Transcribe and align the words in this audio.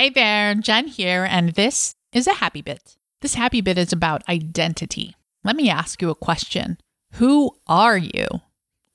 Hey 0.00 0.08
there, 0.08 0.54
Jen 0.54 0.86
here, 0.86 1.26
and 1.28 1.50
this 1.50 1.92
is 2.10 2.26
a 2.26 2.32
happy 2.32 2.62
bit. 2.62 2.96
This 3.20 3.34
happy 3.34 3.60
bit 3.60 3.76
is 3.76 3.92
about 3.92 4.26
identity. 4.30 5.14
Let 5.44 5.56
me 5.56 5.68
ask 5.68 6.00
you 6.00 6.08
a 6.08 6.14
question 6.14 6.78
Who 7.16 7.54
are 7.66 7.98
you? 7.98 8.26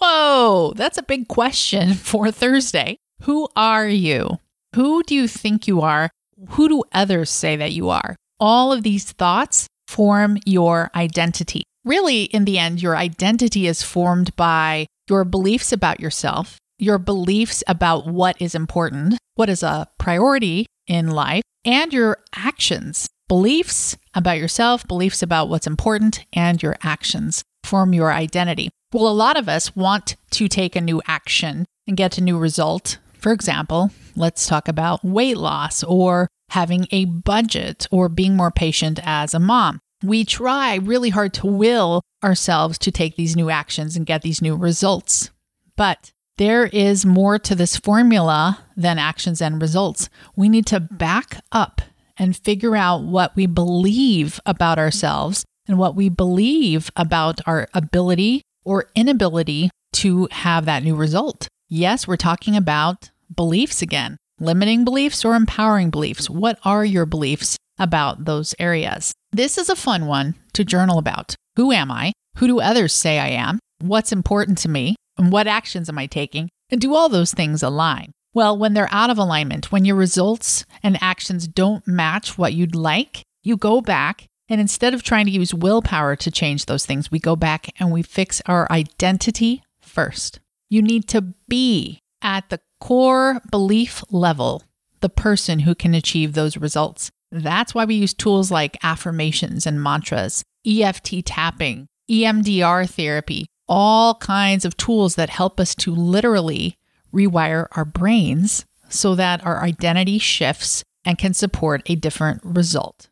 Whoa, 0.00 0.72
that's 0.74 0.98
a 0.98 1.04
big 1.04 1.28
question 1.28 1.94
for 2.10 2.32
Thursday. 2.32 2.96
Who 3.22 3.46
are 3.54 3.86
you? 3.86 4.40
Who 4.74 5.04
do 5.04 5.14
you 5.14 5.28
think 5.28 5.68
you 5.68 5.82
are? 5.82 6.10
Who 6.48 6.68
do 6.68 6.82
others 6.90 7.30
say 7.30 7.54
that 7.54 7.70
you 7.70 7.90
are? 7.90 8.16
All 8.40 8.72
of 8.72 8.82
these 8.82 9.12
thoughts 9.12 9.68
form 9.86 10.38
your 10.46 10.90
identity. 10.96 11.62
Really, 11.84 12.24
in 12.24 12.44
the 12.44 12.58
end, 12.58 12.82
your 12.82 12.96
identity 12.96 13.68
is 13.68 13.84
formed 13.84 14.34
by 14.34 14.88
your 15.08 15.24
beliefs 15.24 15.72
about 15.72 16.00
yourself, 16.00 16.58
your 16.76 16.98
beliefs 16.98 17.62
about 17.68 18.08
what 18.08 18.34
is 18.42 18.56
important, 18.56 19.16
what 19.36 19.48
is 19.48 19.62
a 19.62 19.86
priority 19.96 20.66
in 20.88 21.10
life, 21.10 21.42
and 21.64 21.92
your 21.92 22.18
actions. 22.34 23.08
Beliefs 23.28 23.96
about 24.14 24.38
yourself, 24.38 24.88
beliefs 24.88 25.22
about 25.22 25.48
what's 25.48 25.66
important, 25.66 26.24
and 26.32 26.62
your 26.62 26.76
actions 26.82 27.44
form 27.62 27.92
your 27.92 28.12
identity. 28.12 28.70
Well, 28.92 29.06
a 29.06 29.12
lot 29.12 29.36
of 29.36 29.48
us 29.48 29.76
want 29.76 30.16
to 30.30 30.48
take 30.48 30.74
a 30.74 30.80
new 30.80 31.02
action 31.06 31.66
and 31.86 31.96
get 31.96 32.16
a 32.16 32.22
new 32.22 32.38
result. 32.38 32.98
For 33.18 33.32
example, 33.32 33.90
let's 34.16 34.46
talk 34.46 34.66
about 34.66 35.04
weight 35.04 35.36
loss 35.36 35.84
or 35.84 36.28
having 36.50 36.86
a 36.90 37.04
budget 37.04 37.86
or 37.90 38.08
being 38.08 38.34
more 38.34 38.50
patient 38.50 38.98
as 39.02 39.34
a 39.34 39.38
mom. 39.38 39.80
We 40.02 40.24
try 40.24 40.76
really 40.76 41.10
hard 41.10 41.34
to 41.34 41.46
will 41.46 42.00
ourselves 42.24 42.78
to 42.78 42.90
take 42.90 43.16
these 43.16 43.36
new 43.36 43.50
actions 43.50 43.96
and 43.96 44.06
get 44.06 44.22
these 44.22 44.40
new 44.40 44.56
results. 44.56 45.30
But 45.76 46.12
there 46.38 46.66
is 46.66 47.04
more 47.04 47.38
to 47.38 47.54
this 47.54 47.76
formula 47.76 48.64
than 48.76 48.98
actions 48.98 49.42
and 49.42 49.60
results. 49.60 50.08
We 50.34 50.48
need 50.48 50.66
to 50.66 50.80
back 50.80 51.42
up 51.52 51.82
and 52.16 52.36
figure 52.36 52.76
out 52.76 53.02
what 53.02 53.36
we 53.36 53.46
believe 53.46 54.40
about 54.46 54.78
ourselves 54.78 55.44
and 55.66 55.78
what 55.78 55.94
we 55.94 56.08
believe 56.08 56.90
about 56.96 57.40
our 57.46 57.68
ability 57.74 58.42
or 58.64 58.88
inability 58.94 59.70
to 59.94 60.28
have 60.30 60.64
that 60.64 60.82
new 60.82 60.94
result. 60.94 61.48
Yes, 61.68 62.08
we're 62.08 62.16
talking 62.16 62.56
about 62.56 63.10
beliefs 63.34 63.82
again 63.82 64.16
limiting 64.40 64.84
beliefs 64.84 65.24
or 65.24 65.34
empowering 65.34 65.90
beliefs. 65.90 66.30
What 66.30 66.58
are 66.64 66.84
your 66.84 67.06
beliefs 67.06 67.56
about 67.78 68.24
those 68.24 68.54
areas? 68.58 69.12
This 69.32 69.58
is 69.58 69.68
a 69.68 69.76
fun 69.76 70.06
one 70.06 70.34
to 70.54 70.64
journal 70.64 70.98
about. 70.98 71.34
Who 71.56 71.72
am 71.72 71.90
I? 71.90 72.12
Who 72.36 72.46
do 72.46 72.60
others 72.60 72.94
say 72.94 73.18
I 73.18 73.28
am? 73.28 73.58
What's 73.80 74.12
important 74.12 74.58
to 74.58 74.68
me? 74.68 74.96
And 75.18 75.32
what 75.32 75.46
actions 75.46 75.88
am 75.88 75.98
I 75.98 76.06
taking? 76.06 76.48
And 76.70 76.80
do 76.80 76.94
all 76.94 77.08
those 77.08 77.32
things 77.32 77.62
align? 77.62 78.12
Well, 78.34 78.56
when 78.56 78.74
they're 78.74 78.88
out 78.92 79.10
of 79.10 79.18
alignment, 79.18 79.72
when 79.72 79.84
your 79.84 79.96
results 79.96 80.64
and 80.82 80.96
actions 81.02 81.48
don't 81.48 81.86
match 81.88 82.38
what 82.38 82.54
you'd 82.54 82.74
like, 82.74 83.22
you 83.42 83.56
go 83.56 83.80
back 83.80 84.26
and 84.48 84.60
instead 84.60 84.94
of 84.94 85.02
trying 85.02 85.26
to 85.26 85.30
use 85.30 85.52
willpower 85.52 86.16
to 86.16 86.30
change 86.30 86.66
those 86.66 86.86
things, 86.86 87.10
we 87.10 87.18
go 87.18 87.36
back 87.36 87.68
and 87.78 87.92
we 87.92 88.02
fix 88.02 88.40
our 88.46 88.66
identity 88.70 89.62
first. 89.80 90.40
You 90.70 90.82
need 90.82 91.06
to 91.08 91.22
be 91.48 92.00
at 92.22 92.48
the 92.48 92.60
core 92.80 93.40
belief 93.50 94.02
level 94.10 94.62
the 95.00 95.08
person 95.08 95.60
who 95.60 95.74
can 95.74 95.94
achieve 95.94 96.32
those 96.32 96.56
results. 96.56 97.10
That's 97.30 97.74
why 97.74 97.84
we 97.84 97.94
use 97.94 98.14
tools 98.14 98.50
like 98.50 98.78
affirmations 98.82 99.66
and 99.66 99.82
mantras, 99.82 100.42
EFT 100.66 101.24
tapping, 101.24 101.86
EMDR 102.10 102.88
therapy, 102.88 103.46
all 103.68 104.14
kinds 104.16 104.64
of 104.64 104.76
tools 104.76 105.14
that 105.16 105.30
help 105.30 105.60
us 105.60 105.74
to 105.76 105.94
literally 105.94 106.76
rewire 107.12 107.66
our 107.72 107.84
brains 107.84 108.64
so 108.88 109.14
that 109.14 109.44
our 109.44 109.62
identity 109.62 110.18
shifts 110.18 110.82
and 111.04 111.18
can 111.18 111.34
support 111.34 111.82
a 111.86 111.94
different 111.94 112.40
result. 112.44 113.08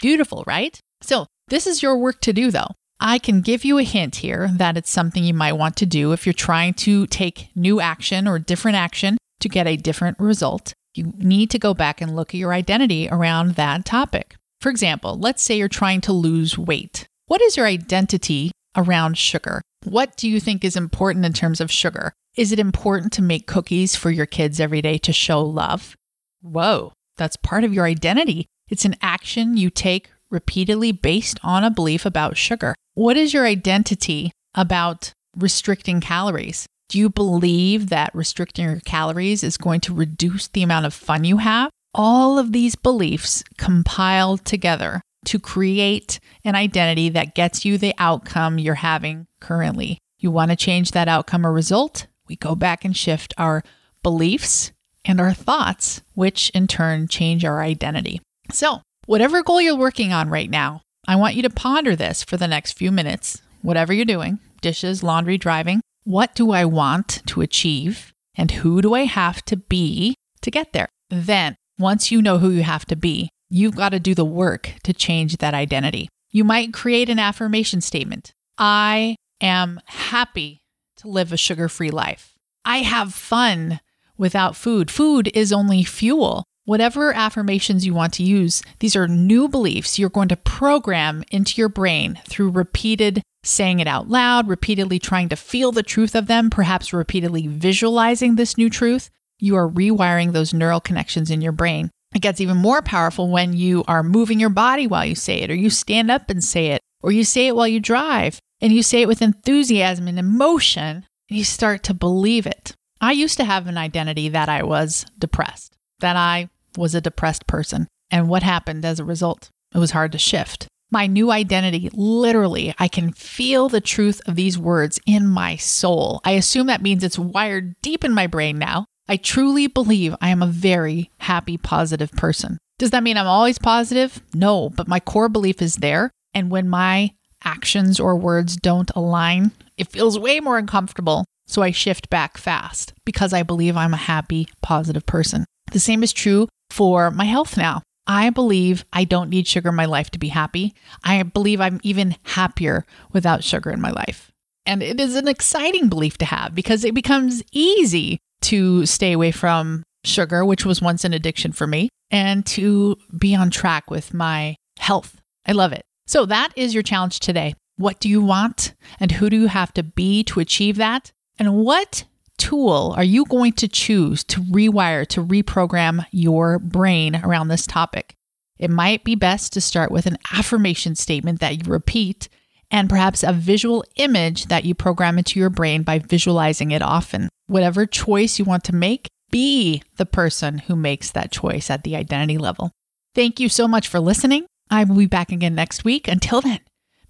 Beautiful, 0.00 0.44
right? 0.46 0.78
So, 1.00 1.26
this 1.48 1.66
is 1.66 1.82
your 1.82 1.96
work 1.96 2.20
to 2.22 2.32
do 2.32 2.50
though. 2.50 2.68
I 2.98 3.18
can 3.18 3.42
give 3.42 3.64
you 3.64 3.78
a 3.78 3.82
hint 3.82 4.16
here 4.16 4.48
that 4.54 4.76
it's 4.76 4.90
something 4.90 5.22
you 5.22 5.34
might 5.34 5.52
want 5.52 5.76
to 5.76 5.86
do 5.86 6.12
if 6.12 6.26
you're 6.26 6.32
trying 6.32 6.74
to 6.74 7.06
take 7.06 7.50
new 7.54 7.80
action 7.80 8.26
or 8.26 8.38
different 8.38 8.76
action 8.76 9.18
to 9.40 9.48
get 9.48 9.66
a 9.66 9.76
different 9.76 10.18
result. 10.18 10.72
You 10.94 11.12
need 11.18 11.50
to 11.50 11.58
go 11.58 11.74
back 11.74 12.00
and 12.00 12.16
look 12.16 12.30
at 12.30 12.40
your 12.40 12.54
identity 12.54 13.08
around 13.10 13.54
that 13.56 13.84
topic. 13.84 14.34
For 14.60 14.70
example, 14.70 15.18
let's 15.18 15.42
say 15.42 15.58
you're 15.58 15.68
trying 15.68 16.00
to 16.02 16.12
lose 16.12 16.56
weight. 16.56 17.06
What 17.26 17.42
is 17.42 17.56
your 17.56 17.66
identity 17.66 18.50
around 18.74 19.18
sugar? 19.18 19.60
What 19.86 20.16
do 20.16 20.28
you 20.28 20.40
think 20.40 20.64
is 20.64 20.74
important 20.74 21.24
in 21.24 21.32
terms 21.32 21.60
of 21.60 21.70
sugar? 21.70 22.12
Is 22.36 22.50
it 22.50 22.58
important 22.58 23.12
to 23.12 23.22
make 23.22 23.46
cookies 23.46 23.94
for 23.94 24.10
your 24.10 24.26
kids 24.26 24.58
every 24.58 24.82
day 24.82 24.98
to 24.98 25.12
show 25.12 25.40
love? 25.40 25.94
Whoa, 26.42 26.92
that's 27.16 27.36
part 27.36 27.62
of 27.62 27.72
your 27.72 27.84
identity. 27.84 28.46
It's 28.68 28.84
an 28.84 28.96
action 29.00 29.56
you 29.56 29.70
take 29.70 30.10
repeatedly 30.28 30.90
based 30.90 31.38
on 31.44 31.62
a 31.62 31.70
belief 31.70 32.04
about 32.04 32.36
sugar. 32.36 32.74
What 32.94 33.16
is 33.16 33.32
your 33.32 33.46
identity 33.46 34.32
about 34.56 35.12
restricting 35.36 36.00
calories? 36.00 36.66
Do 36.88 36.98
you 36.98 37.08
believe 37.08 37.88
that 37.90 38.12
restricting 38.12 38.64
your 38.64 38.80
calories 38.80 39.44
is 39.44 39.56
going 39.56 39.82
to 39.82 39.94
reduce 39.94 40.48
the 40.48 40.64
amount 40.64 40.86
of 40.86 40.94
fun 40.94 41.22
you 41.22 41.36
have? 41.36 41.70
All 41.94 42.40
of 42.40 42.50
these 42.50 42.74
beliefs 42.74 43.44
compiled 43.56 44.44
together 44.44 45.00
to 45.26 45.38
create 45.38 46.18
an 46.44 46.56
identity 46.56 47.08
that 47.10 47.36
gets 47.36 47.64
you 47.64 47.78
the 47.78 47.94
outcome 47.98 48.58
you're 48.58 48.74
having 48.74 49.26
currently. 49.46 49.98
You 50.18 50.30
want 50.30 50.50
to 50.50 50.56
change 50.56 50.90
that 50.90 51.08
outcome 51.08 51.46
or 51.46 51.52
result? 51.52 52.06
We 52.28 52.36
go 52.36 52.54
back 52.54 52.84
and 52.84 52.96
shift 52.96 53.34
our 53.38 53.62
beliefs 54.02 54.72
and 55.04 55.20
our 55.20 55.32
thoughts, 55.32 56.02
which 56.14 56.50
in 56.50 56.66
turn 56.66 57.06
change 57.08 57.44
our 57.44 57.60
identity. 57.60 58.20
So, 58.50 58.80
whatever 59.06 59.42
goal 59.42 59.60
you're 59.60 59.76
working 59.76 60.12
on 60.12 60.28
right 60.28 60.50
now, 60.50 60.82
I 61.06 61.16
want 61.16 61.34
you 61.34 61.42
to 61.42 61.50
ponder 61.50 61.94
this 61.94 62.24
for 62.24 62.36
the 62.36 62.48
next 62.48 62.72
few 62.72 62.90
minutes, 62.90 63.42
whatever 63.62 63.92
you're 63.92 64.04
doing 64.04 64.38
dishes, 64.60 65.02
laundry, 65.02 65.38
driving. 65.38 65.80
What 66.04 66.34
do 66.34 66.50
I 66.50 66.64
want 66.64 67.22
to 67.26 67.40
achieve? 67.40 68.12
And 68.34 68.50
who 68.50 68.82
do 68.82 68.94
I 68.94 69.04
have 69.04 69.44
to 69.44 69.56
be 69.56 70.16
to 70.40 70.50
get 70.50 70.72
there? 70.72 70.88
Then, 71.08 71.54
once 71.78 72.10
you 72.10 72.20
know 72.20 72.38
who 72.38 72.50
you 72.50 72.62
have 72.62 72.84
to 72.86 72.96
be, 72.96 73.28
You've 73.48 73.76
got 73.76 73.90
to 73.90 74.00
do 74.00 74.14
the 74.14 74.24
work 74.24 74.72
to 74.82 74.92
change 74.92 75.36
that 75.36 75.54
identity. 75.54 76.08
You 76.30 76.42
might 76.42 76.72
create 76.72 77.08
an 77.08 77.18
affirmation 77.18 77.80
statement 77.80 78.32
I 78.58 79.16
am 79.40 79.80
happy 79.86 80.62
to 80.96 81.08
live 81.08 81.32
a 81.32 81.36
sugar 81.36 81.68
free 81.68 81.90
life. 81.90 82.34
I 82.64 82.78
have 82.78 83.14
fun 83.14 83.80
without 84.16 84.56
food. 84.56 84.90
Food 84.90 85.30
is 85.34 85.52
only 85.52 85.84
fuel. 85.84 86.44
Whatever 86.64 87.12
affirmations 87.12 87.86
you 87.86 87.94
want 87.94 88.12
to 88.14 88.24
use, 88.24 88.60
these 88.80 88.96
are 88.96 89.06
new 89.06 89.46
beliefs 89.48 89.98
you're 89.98 90.10
going 90.10 90.28
to 90.28 90.36
program 90.36 91.22
into 91.30 91.60
your 91.60 91.68
brain 91.68 92.18
through 92.26 92.50
repeated 92.50 93.22
saying 93.44 93.78
it 93.78 93.86
out 93.86 94.08
loud, 94.08 94.48
repeatedly 94.48 94.98
trying 94.98 95.28
to 95.28 95.36
feel 95.36 95.72
the 95.72 95.82
truth 95.82 96.14
of 96.14 96.26
them, 96.26 96.50
perhaps 96.50 96.92
repeatedly 96.92 97.46
visualizing 97.46 98.34
this 98.34 98.58
new 98.58 98.68
truth. 98.68 99.10
You 99.38 99.56
are 99.56 99.68
rewiring 99.68 100.32
those 100.32 100.54
neural 100.54 100.80
connections 100.80 101.30
in 101.30 101.40
your 101.40 101.52
brain. 101.52 101.90
It 102.14 102.22
gets 102.22 102.40
even 102.40 102.56
more 102.56 102.82
powerful 102.82 103.30
when 103.30 103.52
you 103.52 103.84
are 103.86 104.02
moving 104.02 104.40
your 104.40 104.50
body 104.50 104.86
while 104.86 105.04
you 105.04 105.14
say 105.14 105.42
it, 105.42 105.50
or 105.50 105.54
you 105.54 105.70
stand 105.70 106.10
up 106.10 106.30
and 106.30 106.42
say 106.42 106.68
it, 106.68 106.80
or 107.02 107.12
you 107.12 107.24
say 107.24 107.46
it 107.46 107.54
while 107.54 107.68
you 107.68 107.78
drive, 107.78 108.40
and 108.66 108.74
you 108.74 108.82
say 108.82 109.00
it 109.00 109.06
with 109.06 109.22
enthusiasm 109.22 110.08
and 110.08 110.18
emotion, 110.18 111.06
and 111.30 111.38
you 111.38 111.44
start 111.44 111.84
to 111.84 111.94
believe 111.94 112.48
it. 112.48 112.74
I 113.00 113.12
used 113.12 113.36
to 113.36 113.44
have 113.44 113.68
an 113.68 113.78
identity 113.78 114.28
that 114.30 114.48
I 114.48 114.64
was 114.64 115.06
depressed, 115.16 115.76
that 116.00 116.16
I 116.16 116.50
was 116.76 116.92
a 116.92 117.00
depressed 117.00 117.46
person. 117.46 117.86
And 118.10 118.28
what 118.28 118.42
happened 118.42 118.84
as 118.84 118.98
a 118.98 119.04
result? 119.04 119.50
It 119.72 119.78
was 119.78 119.92
hard 119.92 120.10
to 120.12 120.18
shift. 120.18 120.66
My 120.90 121.06
new 121.06 121.30
identity, 121.30 121.90
literally, 121.92 122.74
I 122.76 122.88
can 122.88 123.12
feel 123.12 123.68
the 123.68 123.80
truth 123.80 124.20
of 124.26 124.34
these 124.34 124.58
words 124.58 124.98
in 125.06 125.28
my 125.28 125.54
soul. 125.54 126.20
I 126.24 126.32
assume 126.32 126.66
that 126.66 126.82
means 126.82 127.04
it's 127.04 127.20
wired 127.20 127.76
deep 127.82 128.02
in 128.02 128.12
my 128.12 128.26
brain 128.26 128.58
now. 128.58 128.86
I 129.08 129.16
truly 129.16 129.68
believe 129.68 130.16
I 130.20 130.30
am 130.30 130.42
a 130.42 130.48
very 130.48 131.12
happy, 131.18 131.56
positive 131.56 132.10
person. 132.10 132.58
Does 132.78 132.90
that 132.90 133.04
mean 133.04 133.16
I'm 133.16 133.28
always 133.28 133.60
positive? 133.60 134.20
No, 134.34 134.70
but 134.70 134.88
my 134.88 134.98
core 134.98 135.28
belief 135.28 135.62
is 135.62 135.76
there. 135.76 136.10
And 136.34 136.50
when 136.50 136.68
my 136.68 137.12
actions 137.46 137.98
or 137.98 138.16
words 138.16 138.56
don't 138.56 138.90
align, 138.94 139.52
it 139.78 139.88
feels 139.88 140.18
way 140.18 140.40
more 140.40 140.58
uncomfortable. 140.58 141.24
So 141.46 141.62
I 141.62 141.70
shift 141.70 142.10
back 142.10 142.36
fast 142.36 142.92
because 143.06 143.32
I 143.32 143.42
believe 143.44 143.76
I'm 143.76 143.94
a 143.94 143.98
happy, 143.98 144.48
positive 144.62 145.06
person. 145.06 145.46
The 145.70 145.80
same 145.80 146.02
is 146.02 146.12
true 146.12 146.48
for 146.70 147.10
my 147.10 147.24
health 147.24 147.56
now. 147.56 147.82
I 148.06 148.30
believe 148.30 148.84
I 148.92 149.04
don't 149.04 149.30
need 149.30 149.46
sugar 149.46 149.70
in 149.70 149.74
my 149.74 149.84
life 149.84 150.10
to 150.10 150.18
be 150.18 150.28
happy. 150.28 150.74
I 151.02 151.22
believe 151.22 151.60
I'm 151.60 151.80
even 151.82 152.16
happier 152.24 152.84
without 153.12 153.44
sugar 153.44 153.70
in 153.70 153.80
my 153.80 153.90
life. 153.90 154.30
And 154.64 154.82
it 154.82 155.00
is 155.00 155.14
an 155.14 155.28
exciting 155.28 155.88
belief 155.88 156.18
to 156.18 156.24
have 156.24 156.54
because 156.54 156.84
it 156.84 156.94
becomes 156.94 157.42
easy 157.52 158.18
to 158.42 158.84
stay 158.86 159.12
away 159.12 159.30
from 159.30 159.82
sugar, 160.04 160.44
which 160.44 160.64
was 160.64 160.82
once 160.82 161.04
an 161.04 161.14
addiction 161.14 161.52
for 161.52 161.66
me, 161.66 161.88
and 162.10 162.44
to 162.46 162.96
be 163.16 163.34
on 163.34 163.50
track 163.50 163.90
with 163.90 164.14
my 164.14 164.56
health. 164.78 165.20
I 165.46 165.52
love 165.52 165.72
it. 165.72 165.82
So, 166.06 166.26
that 166.26 166.52
is 166.56 166.72
your 166.72 166.82
challenge 166.82 167.20
today. 167.20 167.54
What 167.76 168.00
do 168.00 168.08
you 168.08 168.22
want? 168.22 168.74
And 169.00 169.12
who 169.12 169.28
do 169.28 169.36
you 169.38 169.48
have 169.48 169.72
to 169.74 169.82
be 169.82 170.22
to 170.24 170.40
achieve 170.40 170.76
that? 170.76 171.12
And 171.38 171.56
what 171.56 172.04
tool 172.38 172.94
are 172.96 173.04
you 173.04 173.24
going 173.26 173.52
to 173.54 173.68
choose 173.68 174.24
to 174.24 174.40
rewire, 174.40 175.06
to 175.08 175.24
reprogram 175.24 176.06
your 176.10 176.58
brain 176.58 177.16
around 177.16 177.48
this 177.48 177.66
topic? 177.66 178.14
It 178.58 178.70
might 178.70 179.04
be 179.04 179.14
best 179.14 179.52
to 179.52 179.60
start 179.60 179.90
with 179.90 180.06
an 180.06 180.16
affirmation 180.32 180.94
statement 180.94 181.40
that 181.40 181.58
you 181.66 181.70
repeat 181.70 182.28
and 182.70 182.88
perhaps 182.88 183.22
a 183.22 183.32
visual 183.32 183.84
image 183.96 184.46
that 184.46 184.64
you 184.64 184.74
program 184.74 185.18
into 185.18 185.38
your 185.38 185.50
brain 185.50 185.82
by 185.82 185.98
visualizing 185.98 186.70
it 186.70 186.82
often. 186.82 187.28
Whatever 187.46 187.86
choice 187.86 188.38
you 188.38 188.44
want 188.44 188.64
to 188.64 188.74
make, 188.74 189.08
be 189.30 189.82
the 189.96 190.06
person 190.06 190.58
who 190.58 190.74
makes 190.74 191.10
that 191.10 191.30
choice 191.30 191.70
at 191.70 191.84
the 191.84 191.96
identity 191.96 192.38
level. 192.38 192.70
Thank 193.14 193.38
you 193.38 193.48
so 193.48 193.68
much 193.68 193.88
for 193.88 194.00
listening. 194.00 194.46
I 194.70 194.84
will 194.84 194.96
be 194.96 195.06
back 195.06 195.32
again 195.32 195.54
next 195.54 195.84
week. 195.84 196.08
Until 196.08 196.40
then, 196.40 196.60